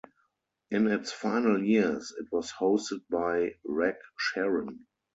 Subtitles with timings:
[0.71, 4.79] In its final years it was hosted by Reg Sherren.